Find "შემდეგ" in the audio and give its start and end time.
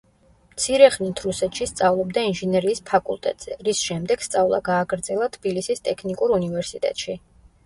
3.91-4.25